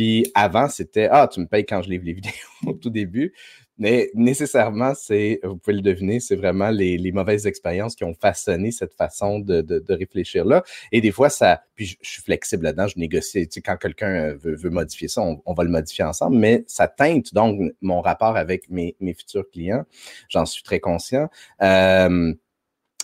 [0.00, 2.32] Puis avant, c'était Ah, tu me payes quand je livre les vidéos
[2.64, 3.34] au tout début.
[3.76, 8.72] Mais nécessairement, c'est, vous pouvez le deviner, c'est vraiment les, mauvaises expériences qui ont façonné
[8.72, 10.62] cette façon de, de, de réfléchir-là.
[10.90, 13.46] Et des fois, ça, puis je, suis flexible là-dedans, je négocie.
[13.46, 16.38] Tu sais, quand quelqu'un euh, veut, veut, modifier ça, on, on, va le modifier ensemble,
[16.38, 19.84] mais ça teinte donc mon rapport avec mes, mes futurs clients.
[20.30, 21.28] J'en suis très conscient.
[21.60, 22.32] Euh,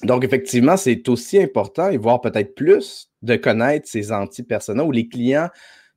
[0.03, 5.09] donc, effectivement, c'est aussi important, et voire peut-être plus, de connaître ces anti-personas ou les
[5.09, 5.49] clients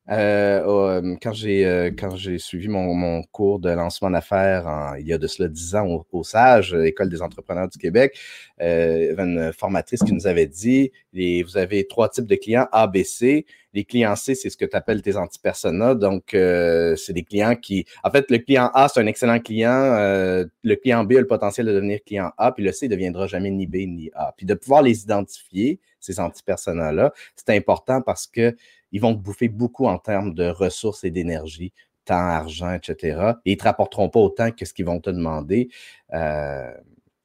[0.10, 5.06] euh, euh, quand j'ai euh, quand j'ai suivi mon, mon, cours de lancement d'affaires il
[5.06, 8.18] y a de cela dix ans au, SAGE, École des entrepreneurs du Québec,
[8.60, 12.36] il y avait une formatrice qui nous avait dit les, vous avez trois types de
[12.36, 13.46] clients A, B, C.
[13.76, 15.94] Les clients C, c'est ce que tu appelles tes anti-personas.
[15.94, 17.86] Donc, c'est des clients qui.
[18.04, 19.70] En fait, le client A, c'est un excellent client.
[19.72, 23.28] le client B a le potentiel de devenir client A, puis le C ne deviendra
[23.28, 24.34] jamais ni B ni A.
[24.36, 28.56] Puis de pouvoir les identifier, ces anti-personas-là, c'est important parce que
[28.92, 31.74] ils vont te bouffer beaucoup en termes de ressources et d'énergie,
[32.06, 33.34] temps, argent, etc.
[33.46, 35.70] Et ils ne te rapporteront pas autant que ce qu'ils vont te demander.
[36.14, 36.72] Euh,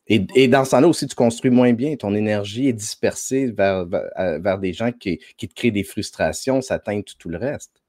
[0.06, 1.96] et, dans ce temps-là aussi, tu construis moins bien.
[1.96, 6.60] Ton énergie est dispersée vers, vers, des gens qui, qui, te créent des frustrations.
[6.60, 7.82] Ça teinte tout le reste.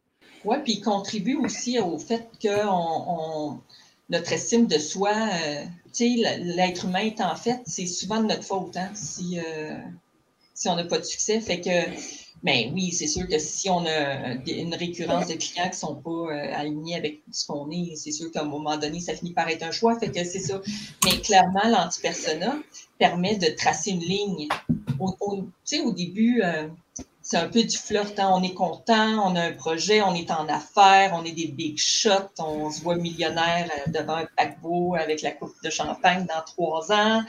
[0.46, 2.50] Oui, puis il contribue aussi au fait que
[4.10, 8.28] notre estime de soi, euh, tu sais, l'être humain est en fait, c'est souvent de
[8.28, 9.76] notre faute hein, si, euh,
[10.54, 11.42] si on n'a pas de succès.
[11.42, 11.70] Fait que
[12.46, 15.96] mais oui, c'est sûr que si on a une récurrence de clients qui ne sont
[15.96, 19.34] pas euh, alignés avec ce qu'on est, c'est sûr qu'à un moment donné, ça finit
[19.34, 20.00] par être un choix.
[20.00, 20.62] Fait que c'est ça.
[21.04, 22.56] Mais clairement, l'antipersona
[23.00, 24.48] permet de tracer une ligne
[25.00, 26.68] au, au début, euh,
[27.24, 28.20] c'est un peu du flirt.
[28.20, 28.30] Hein.
[28.32, 31.80] On est content, on a un projet, on est en affaires, on est des big
[31.80, 36.44] shots, on se voit millionnaire euh, devant un paquebot avec la coupe de champagne dans
[36.46, 37.24] trois ans.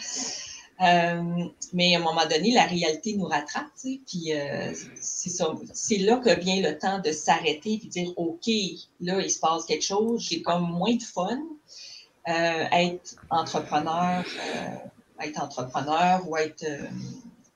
[0.83, 6.39] Euh, mais à un moment donné, la réalité nous rattrape, puis euh, c'est là que
[6.39, 8.47] vient le temps de s'arrêter et de dire OK,
[9.01, 11.39] là, il se passe quelque chose, j'ai comme moins de fun.
[12.29, 14.25] Euh, être entrepreneur,
[15.21, 16.67] être entrepreneur ou être,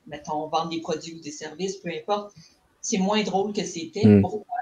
[0.07, 2.33] mettons, vendre des produits ou des services, peu importe,
[2.81, 4.07] c'est moins drôle que c'était.
[4.07, 4.23] Mm.
[4.23, 4.57] Pourquoi?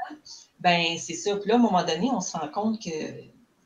[0.60, 1.36] Ben, c'est ça.
[1.36, 2.90] Puis là, à un moment donné, on se rend compte que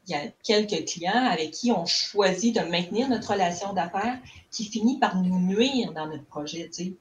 [0.07, 4.19] il y a quelques clients avec qui on choisit de maintenir notre relation d'affaires
[4.51, 6.93] qui finit par nous nuire dans notre projet, tu sais.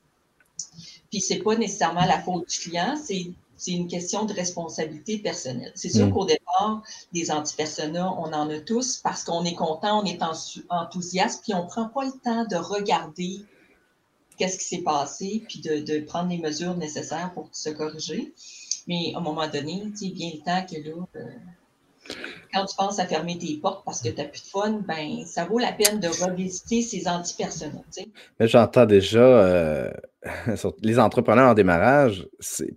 [1.10, 5.72] Puis c'est pas nécessairement la faute du client, c'est c'est une question de responsabilité personnelle.
[5.76, 6.14] C'est sûr mm.
[6.14, 6.82] qu'au départ,
[7.14, 10.20] des antipersonnats, on en a tous parce qu'on est content, on est
[10.70, 13.46] enthousiaste, puis on prend pas le temps de regarder
[14.36, 18.34] qu'est-ce qui s'est passé, puis de, de, prendre les mesures nécessaires pour se corriger.
[18.88, 21.30] Mais à un moment donné, tu sais, bien le temps que là, euh,
[22.54, 25.26] quand tu penses à fermer tes portes parce que tu n'as plus de fun, ben,
[25.26, 27.82] ça vaut la peine de revisiter ces antipersonnels.
[28.40, 29.92] J'entends déjà euh,
[30.82, 32.28] les entrepreneurs en démarrage,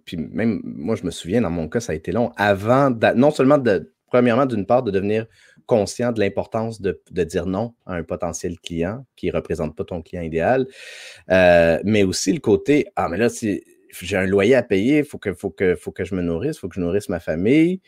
[0.04, 3.30] puis même moi, je me souviens, dans mon cas, ça a été long, avant, non
[3.30, 5.26] seulement de, premièrement, d'une part, de devenir
[5.66, 10.02] conscient de l'importance de, dire non à un potentiel client qui ne représente pas ton
[10.02, 10.66] client idéal,
[11.30, 13.64] euh, mais aussi le côté, ah, mais là, c'est
[14.02, 16.56] j'ai un loyer à payer, il faut que, faut, que, faut que je me nourrisse,
[16.56, 17.80] il faut que je nourrisse ma famille.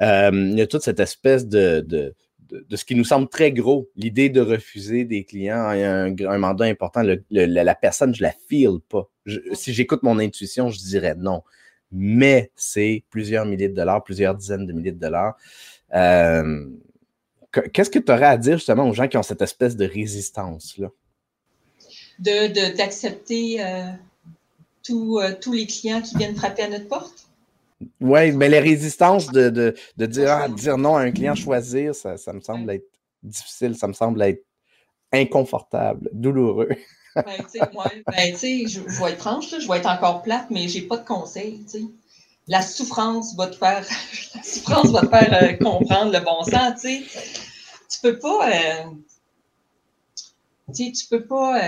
[0.00, 2.14] Euh, il y a toute cette espèce de, de,
[2.50, 6.66] de, ce qui nous semble très gros, l'idée de refuser des clients un, un mandat
[6.66, 7.02] important.
[7.30, 9.08] la, personne, je la feel pas.
[9.52, 11.42] si j'écoute mon intuition, je dirais non.
[11.90, 15.36] Mais c'est plusieurs milliers de dollars, plusieurs dizaines de milliers de dollars.
[15.94, 16.66] Euh,
[17.72, 20.88] qu'est-ce que tu aurais à dire justement aux gens qui ont cette espèce de résistance-là?
[22.18, 23.62] D'accepter de,
[24.90, 27.26] euh, euh, tous, les clients qui viennent frapper à notre porte?
[28.00, 32.40] Oui, mais les résistances de, dire, ah, dire non à un client, choisir, ça, me
[32.40, 32.88] semble être
[33.22, 34.44] difficile, ça me semble être
[35.12, 36.70] inconfortable, douloureux.
[37.14, 41.04] ben, ben je, vais être franche, je vais être encore plate, mais j'ai pas de
[41.04, 41.60] conseil.
[42.48, 43.84] La souffrance va te faire,
[44.34, 46.80] la souffrance va te faire euh, comprendre le bon sens.
[46.80, 47.04] Tu
[47.90, 48.84] Tu peux pas, euh,
[50.74, 51.60] tu peux pas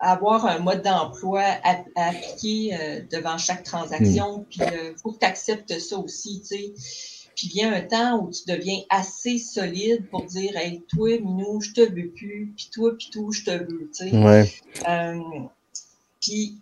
[0.00, 4.38] avoir un mode d'emploi à, appliquer euh, devant chaque transaction.
[4.38, 4.44] Hmm.
[4.48, 6.72] Puis il euh, faut que tu acceptes ça aussi, tu sais.
[7.36, 11.72] Puis vient un temps où tu deviens assez solide pour dire Hey, toi, Minou, je
[11.72, 14.16] te veux plus, puis toi, puis tout, je te veux, tu sais.
[14.16, 14.52] Ouais.
[14.88, 15.20] Euh,
[16.20, 16.58] puis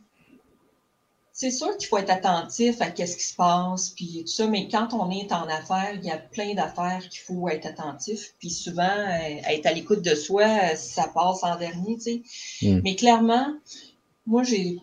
[1.39, 4.67] c'est sûr qu'il faut être attentif à ce qui se passe, puis tout ça, mais
[4.69, 8.51] quand on est en affaires, il y a plein d'affaires qu'il faut être attentif, puis
[8.51, 12.23] souvent, euh, être à l'écoute de soi, ça passe en dernier, tu sais.
[12.63, 12.81] Mm.
[12.83, 13.55] Mais clairement,
[14.27, 14.79] moi, j'ai,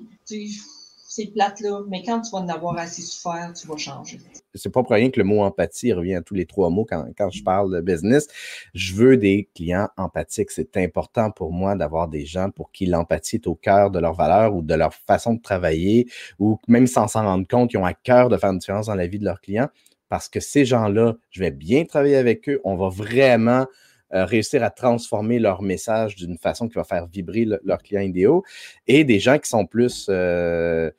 [1.08, 4.20] c'est plate là, mais quand tu vas en avoir assez souffert, tu vas changer.
[4.56, 7.06] C'est pas pour rien que le mot empathie revient à tous les trois mots quand,
[7.16, 8.28] quand je parle de business.
[8.74, 10.50] Je veux des clients empathiques.
[10.50, 14.14] C'est important pour moi d'avoir des gens pour qui l'empathie est au cœur de leur
[14.14, 16.08] valeur ou de leur façon de travailler
[16.40, 18.96] ou même sans s'en rendre compte, ils ont à cœur de faire une différence dans
[18.96, 19.70] la vie de leurs clients
[20.10, 22.62] parce que ces gens-là, je vais bien travailler avec eux.
[22.64, 23.68] On va vraiment
[24.16, 28.44] euh, réussir à transformer leur message d'une façon qui va faire vibrer leurs clients idéaux,
[28.88, 30.90] et des gens qui sont plus, euh,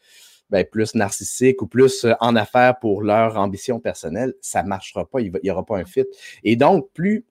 [0.51, 5.09] ben, plus narcissiques ou plus euh, en affaires pour leur ambition personnelle, ça ne marchera
[5.09, 6.05] pas, il n'y aura pas un fit.
[6.45, 7.25] Et donc, plus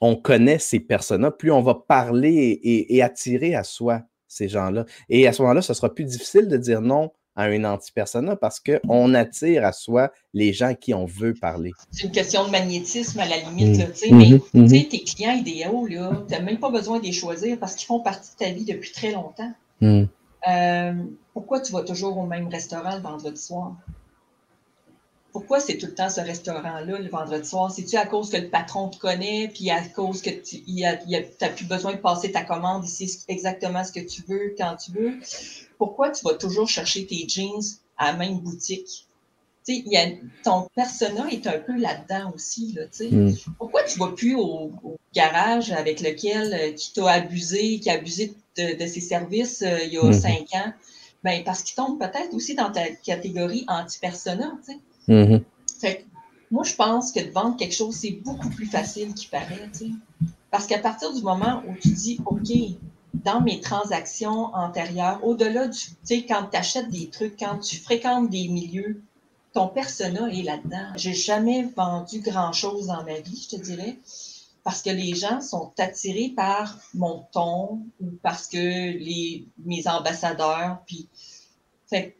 [0.00, 4.86] on connaît ces personnes-là, plus on va parler et attirer à soi ces gens-là.
[5.10, 8.60] Et à ce moment-là, ce sera plus difficile de dire non à un anti-persona parce
[8.60, 11.72] qu'on attire à soi les gens qui on veut parler.
[11.90, 13.78] C'est une question de magnétisme à la limite.
[13.78, 14.16] Mmh.
[14.16, 14.64] Mais mmh.
[14.64, 14.88] Mmh.
[14.88, 18.32] tes clients idéaux, tu n'as même pas besoin de les choisir parce qu'ils font partie
[18.32, 19.52] de ta vie depuis très longtemps.
[20.48, 20.92] Euh,
[21.34, 23.74] pourquoi tu vas toujours au même restaurant le vendredi soir?
[25.32, 27.70] Pourquoi c'est tout le temps ce restaurant-là le vendredi soir?
[27.70, 31.66] C'est-tu à cause que le patron te connaît, puis à cause que tu n'as plus
[31.66, 35.20] besoin de passer ta commande ici exactement ce que tu veux, quand tu veux?
[35.80, 37.62] pourquoi tu vas toujours chercher tes jeans
[37.96, 39.06] à la même boutique?
[39.64, 40.10] Tu y a,
[40.44, 42.72] ton persona est un peu là-dedans aussi.
[42.72, 43.34] Là, mm.
[43.58, 44.70] Pourquoi tu ne vas plus au,
[45.14, 49.94] garage avec lequel euh, qui t'a abusé, qui a abusé de, ses services euh, il
[49.94, 50.20] y a mm-hmm.
[50.20, 50.72] cinq ans?
[51.24, 54.52] Ben, parce qu'il tombe peut-être aussi dans ta catégorie anti-persona.
[55.08, 55.42] Mm-hmm.
[56.50, 59.70] moi, je pense que de vendre quelque chose, c'est beaucoup plus facile qu'il paraît.
[60.50, 62.50] Parce qu'à partir du moment où tu dis OK,
[63.14, 67.76] dans mes transactions antérieures, au-delà du, tu sais, quand tu achètes des trucs, quand tu
[67.76, 69.02] fréquentes des milieux,
[69.52, 70.92] ton persona est là-dedans.
[70.96, 73.98] J'ai jamais vendu grand-chose dans ma vie, je te dirais.
[74.62, 80.82] parce que les gens sont attirés par mon ton ou parce que les, mes ambassadeurs,
[80.86, 81.08] puis
[81.88, 82.16] fait,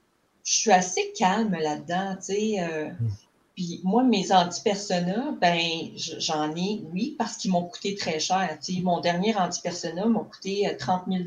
[0.51, 2.57] je suis assez calme là-dedans, tu sais.
[2.59, 3.09] Euh, hmm.
[3.55, 5.61] Puis moi, mes antipersona, ben
[5.97, 8.59] j'en ai, oui, parce qu'ils m'ont coûté très cher.
[8.63, 11.25] Tu sais, mon dernier antipersona m'a coûté 30 000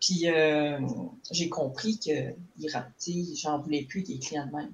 [0.00, 0.78] puis euh,
[1.32, 2.34] j'ai compris que
[3.34, 4.70] j'en voulais plus des clients de même.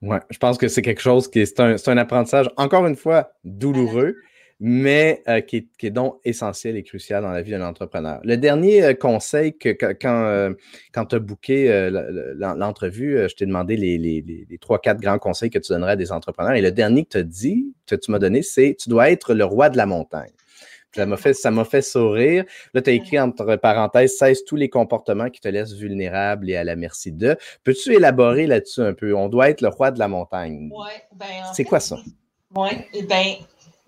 [0.00, 3.32] Oui, je pense que c'est quelque chose qui est, un, un, apprentissage, encore une fois,
[3.44, 4.14] douloureux,
[4.60, 8.20] mais euh, qui, est, donc essentiel et crucial dans la vie d'un entrepreneur.
[8.24, 10.54] Le dernier euh, conseil que, quand,
[10.92, 11.90] quand tu as booké
[12.36, 16.54] l'entrevue, je t'ai demandé les, trois, quatre grands conseils que tu donnerais à des entrepreneurs.
[16.54, 19.34] Et le dernier que tu as dit, que tu m'as donné, c'est tu dois être
[19.34, 20.32] le roi de la montagne.
[20.94, 22.44] Ça m'a fait, ça fait sourire.
[22.74, 26.56] Là, tu as écrit entre parenthèses 16 tous les comportements qui te laissent vulnérable et
[26.56, 27.36] à la merci d'eux.
[27.62, 29.14] Peux-tu élaborer là-dessus un peu?
[29.14, 30.70] On doit être le roi de la montagne.
[30.72, 31.98] Oui, ben, C'est quoi ça?
[32.56, 33.34] Oui, eh ben,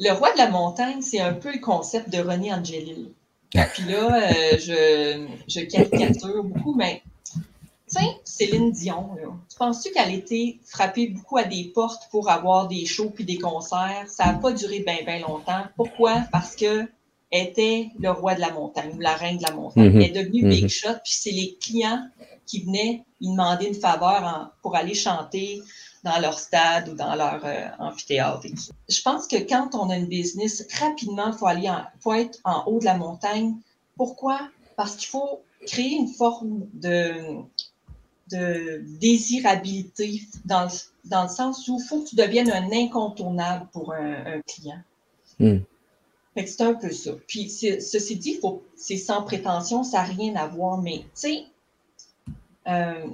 [0.01, 3.13] le roi de la montagne, c'est un peu le concept de René Angelil.
[3.51, 7.03] Puis là, euh, je, je caricature beaucoup, mais
[7.91, 12.31] Tiens, Céline Dion, là, tu penses-tu qu'elle a été frappée beaucoup à des portes pour
[12.31, 14.05] avoir des shows puis des concerts?
[14.07, 15.65] Ça n'a pas duré bien, bien longtemps.
[15.77, 16.23] Pourquoi?
[16.31, 16.89] Parce que
[17.33, 19.89] était le roi de la montagne ou la reine de la montagne.
[19.89, 19.97] Mm-hmm.
[19.97, 20.69] Elle est devenue Big mm-hmm.
[20.69, 22.05] Shot, puis c'est les clients
[22.47, 25.61] qui venaient lui demander une faveur pour aller chanter
[26.03, 28.47] dans leur stade ou dans leur euh, amphithéâtre.
[28.89, 32.65] Je pense que quand on a une business, rapidement, il faut aller faut être en
[32.67, 33.55] haut de la montagne.
[33.97, 34.41] Pourquoi?
[34.77, 37.13] Parce qu'il faut créer une forme de,
[38.31, 40.71] de désirabilité dans le,
[41.05, 44.81] dans le sens où il faut que tu deviennes un incontournable pour un, client.
[45.39, 45.59] Hmm.
[46.37, 47.13] c'est un peu ça.
[47.27, 48.41] Puis, ceci dit,
[48.77, 51.45] c'est sans prétention, ça n'a rien à voir, mais tu sais,
[52.69, 53.07] euh,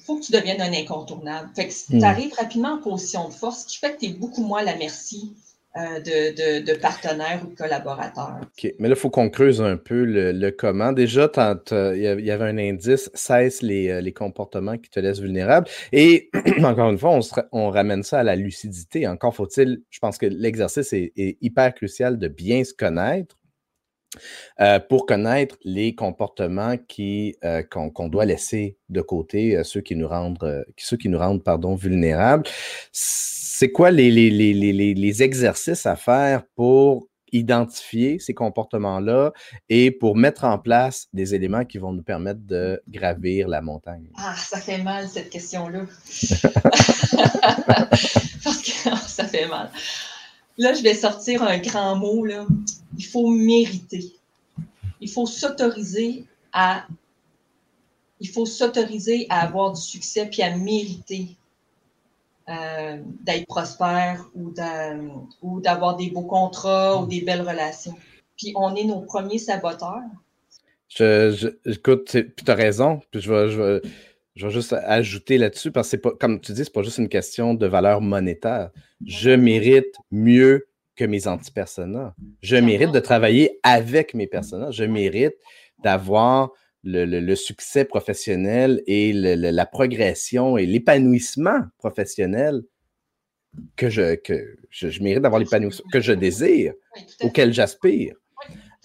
[0.00, 1.50] faut que tu deviennes un incontournable.
[1.54, 1.98] Fait que hmm.
[1.98, 4.60] tu arrives rapidement en position de force, ce qui fait que tu es beaucoup moins
[4.60, 5.34] à la merci
[5.76, 8.40] euh, de, partenaires ou de collaborateurs.
[8.42, 8.74] OK.
[8.80, 10.90] Mais là, il faut qu'on creuse un peu le, comment.
[10.90, 11.30] Déjà,
[11.70, 15.68] il y avait un indice, cesse euh, les, comportements qui te laissent vulnérable.
[15.92, 16.28] Et
[16.64, 17.20] encore une fois, on,
[17.52, 19.06] on, ramène ça à la lucidité.
[19.06, 23.36] Encore faut-il, je pense que l'exercice est, hyper crucial de bien se connaître.
[24.60, 27.36] Euh, pour connaître les comportements qui,
[27.70, 32.44] qu'on, doit laisser de côté, ceux qui nous rendent, ceux qui nous rendent pardon, vulnérables
[33.60, 39.32] c'est quoi les, les, exercices à faire pour identifier ces comportements-là
[39.68, 44.08] et pour mettre en place des éléments qui vont nous permettre de gravir la montagne?
[44.16, 45.80] Ah, ça fait mal cette question-là.
[48.44, 49.70] Parce que ça fait mal.
[50.60, 52.26] Là, je vais sortir un grand mot.
[52.98, 54.12] Il faut mériter.
[55.00, 56.86] Il faut s'autoriser à
[58.22, 61.28] il faut s'autoriser à avoir du succès puis à mériter
[62.50, 67.96] euh, d'être prospère ou d'avoir des beaux contrats ou des belles relations.
[68.36, 70.02] Puis on est nos premiers saboteurs.
[70.90, 73.00] Je, écoute, tu as raison.
[73.10, 73.22] Puis
[74.36, 76.98] je vais juste ajouter là-dessus parce que c'est pas, comme tu dis, c'est pas juste
[76.98, 78.70] une question de valeur monétaire.
[79.04, 82.14] Je mérite mieux que mes antipersonas.
[82.42, 84.76] Je mérite de travailler avec mes personnages.
[84.76, 85.34] Je mérite
[85.82, 86.52] d'avoir
[86.84, 92.62] le, succès professionnel et la progression et l'épanouissement professionnel
[93.76, 96.74] que je, que je, mérite d'avoir l'épanouissement que je désire,
[97.22, 98.14] auquel j'aspire.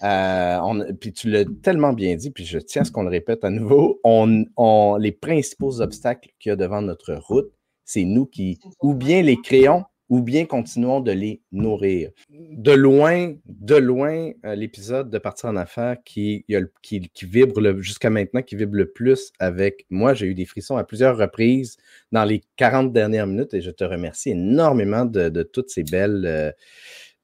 [0.02, 3.44] Euh, puis tu l'as tellement bien dit, puis je tiens à ce qu'on le répète
[3.44, 7.50] à nouveau, on, les principaux obstacles qu'il y a devant notre route,
[7.84, 12.10] c'est nous qui ou bien les créons ou bien continuons de les nourrir.
[12.30, 16.44] De loin, de loin, euh, l'épisode de Partir en affaires qui,
[16.82, 20.14] qui, vibre jusqu'à maintenant, qui vibre le plus avec moi.
[20.14, 21.76] J'ai eu des frissons à plusieurs reprises
[22.12, 26.24] dans les 40 dernières minutes et je te remercie énormément de, toutes ces belles.
[26.24, 26.52] Euh,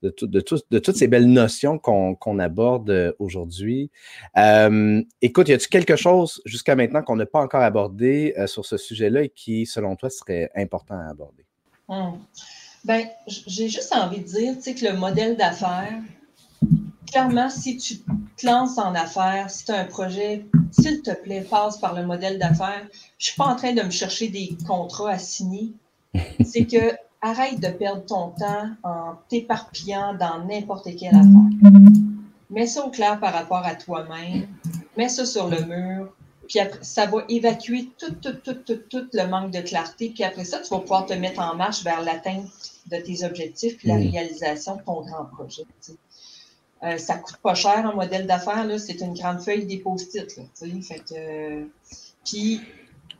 [0.02, 3.90] de, toutes ces belles notions qu'on aborde euh, aujourd'hui.
[5.20, 9.22] écoute, y a-t-il quelque chose jusqu'à maintenant qu'on n'a pas encore abordé sur ce sujet-là
[9.22, 11.44] et qui, selon toi, serait important à aborder?
[11.88, 12.18] Hum.
[12.84, 16.00] Ben, j'ai juste envie de dire, que le modèle d'affaires,
[17.06, 21.46] clairement, si tu te lances en affaires, si tu as un projet, s'il te plaît,
[21.48, 22.86] passe par le modèle d'affaires.
[23.18, 25.72] Je suis pas en train de me chercher des contrats à signer.
[26.44, 31.70] C'est que arrête de perdre ton temps en t'éparpillant dans n'importe quelle affaire.
[32.50, 34.48] Mets ça au clair par rapport à toi-même.
[34.98, 36.12] Mets ça sur le mur.
[36.48, 40.10] Puis après, ça va évacuer tout, tout, tout, tout, tout le manque de clarté.
[40.10, 42.44] Puis après ça, tu vas pouvoir te mettre en marche vers l'atteinte
[42.90, 45.62] de tes objectifs puis la réalisation de ton grand projet.
[46.82, 50.28] Euh, ça coûte pas cher un modèle d'affaires, c'est une grande feuille des post-it.
[50.34, 51.68] Que,
[52.24, 52.60] puis,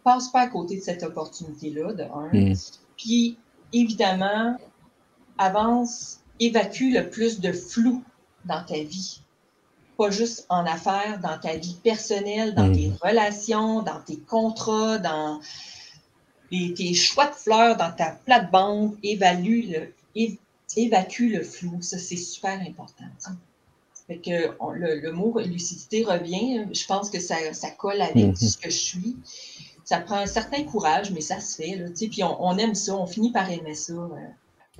[0.03, 2.29] passe pas à côté de cette opportunité-là, de un.
[2.33, 2.55] Mm.
[2.97, 3.39] Puis,
[3.73, 4.57] évidemment,
[5.39, 8.03] avance évacue le plus de flou
[8.45, 9.21] dans ta vie.
[9.97, 15.41] Pas juste en affaires, dans ta vie personnelle, dans tes relations, dans tes contrats, dans
[16.51, 18.97] tes choix de fleurs, dans ta plate-bande.
[19.03, 19.93] Évalue le,
[20.77, 21.81] évacue le flou.
[21.83, 23.05] Ça, c'est super important.
[24.07, 26.67] Fait que le, mot lucidité revient.
[26.73, 27.37] Je pense que ça,
[27.79, 28.37] colle avec mhm.
[28.37, 29.17] ce que je suis.
[29.85, 31.77] Ça prend un certain courage, mais ça se fait.
[31.77, 33.93] Là, puis on, aime ça, on finit par aimer ça.
[33.93, 34.07] Euh.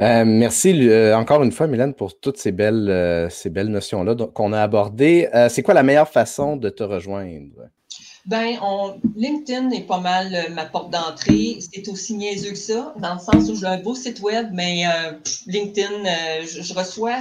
[0.01, 4.53] Euh, merci euh, encore une fois, Mylène, pour toutes ces belles, ces belles notions-là qu'on
[4.53, 5.29] a abordées.
[5.49, 7.69] c'est quoi la meilleure façon de te rejoindre?
[8.25, 11.59] Ben, on, LinkedIn est pas mal ma porte d'entrée.
[11.61, 14.85] C'est aussi niaiseux que ça, dans le sens où j'ai un beau site web, mais
[15.47, 16.05] LinkedIn,
[16.45, 17.19] je, reçois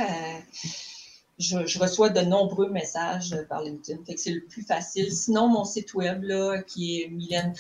[1.42, 4.00] je, reçois de nombreux messages par LinkedIn.
[4.06, 5.12] Fait que c'est le plus facile.
[5.12, 7.54] Sinon, mon site web, là, qui est mylène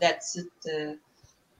[0.00, 0.94] datit euh,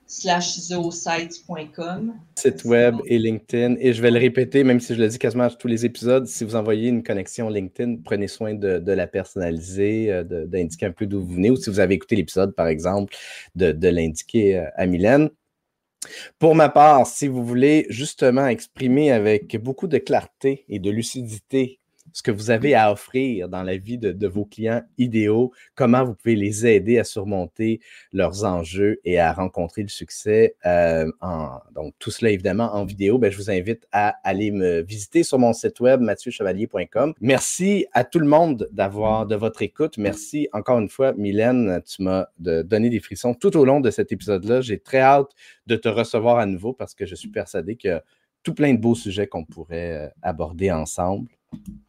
[0.06, 2.14] slash zoosite.com.
[2.36, 3.76] Site web et LinkedIn.
[3.80, 6.26] Et je vais le répéter, même si je le dis quasiment à tous les épisodes,
[6.26, 11.06] si vous envoyez une connexion LinkedIn, prenez soin de, la personnaliser, euh, d'indiquer un peu
[11.06, 13.14] d'où vous venez, ou si vous avez écouté l'épisode, par exemple,
[13.56, 15.30] de, de l'indiquer euh, à Mylène.
[16.38, 21.80] Pour ma part, si vous voulez justement exprimer avec beaucoup de clarté et de lucidité
[22.16, 26.14] ce que vous avez à offrir dans la vie de, vos clients idéaux, comment vous
[26.14, 27.78] pouvez les aider à surmonter
[28.10, 30.56] leurs enjeux et à rencontrer le succès.
[30.64, 31.12] Euh,
[31.74, 33.18] donc, tout cela évidemment en vidéo.
[33.18, 37.12] Ben, je vous invite à aller me visiter sur mon site web mathieuchevalier.com.
[37.20, 39.98] Merci à tout le monde d'avoir de votre écoute.
[39.98, 44.10] Merci encore une fois, Mylène, tu m'as donné des frissons tout au long de cet
[44.10, 44.62] épisode-là.
[44.62, 45.32] J'ai très hâte
[45.66, 48.00] de te recevoir à nouveau parce que je suis persuadé que
[48.42, 51.28] tout plein de beaux sujets qu'on pourrait euh, aborder ensemble.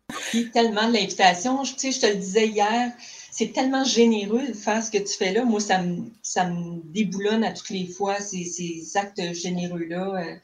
[0.09, 1.63] Merci tellement de l'invitation.
[1.63, 2.91] Je, je te le disais hier,
[3.31, 5.43] c'est tellement généreux de faire ce que tu fais là.
[5.43, 10.15] Moi, ça me, ça me déboulonne à toutes les fois, ces, ces actes généreux-là.
[10.15, 10.35] Euh,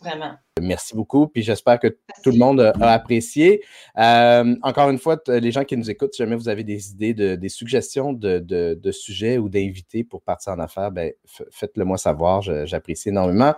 [0.00, 0.34] vraiment.
[0.60, 1.28] Merci beaucoup.
[1.28, 1.88] Puis j'espère que
[2.22, 3.62] tout le monde a, apprécié.
[3.98, 7.14] Euh, encore une fois, les gens qui nous écoutent, si jamais vous avez des idées,
[7.14, 11.12] de, des suggestions de, de, sujets ou d'invités pour partir en affaires, ben,
[11.50, 12.42] faites-le moi savoir.
[12.42, 13.54] J'apprécie énormément.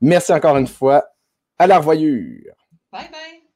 [0.00, 1.04] Merci encore une fois.
[1.58, 2.54] À la revoyure.
[2.92, 3.47] Bye bye.